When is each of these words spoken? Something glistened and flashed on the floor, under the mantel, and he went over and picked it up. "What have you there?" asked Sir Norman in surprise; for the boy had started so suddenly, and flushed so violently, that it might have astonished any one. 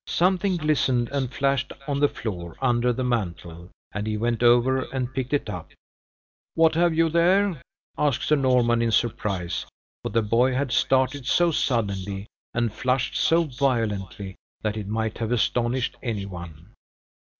Something 0.07 0.57
glistened 0.57 1.09
and 1.11 1.31
flashed 1.31 1.71
on 1.87 1.99
the 1.99 2.09
floor, 2.09 2.57
under 2.59 2.91
the 2.91 3.03
mantel, 3.03 3.69
and 3.93 4.07
he 4.07 4.17
went 4.17 4.41
over 4.41 4.81
and 4.91 5.13
picked 5.13 5.31
it 5.31 5.47
up. 5.47 5.73
"What 6.55 6.73
have 6.73 6.95
you 6.95 7.07
there?" 7.07 7.61
asked 7.99 8.23
Sir 8.23 8.35
Norman 8.35 8.81
in 8.81 8.89
surprise; 8.91 9.67
for 10.01 10.09
the 10.09 10.23
boy 10.23 10.55
had 10.55 10.71
started 10.71 11.27
so 11.27 11.51
suddenly, 11.51 12.25
and 12.51 12.73
flushed 12.73 13.13
so 13.15 13.43
violently, 13.43 14.37
that 14.63 14.75
it 14.75 14.87
might 14.87 15.19
have 15.19 15.31
astonished 15.31 15.95
any 16.01 16.25
one. 16.25 16.71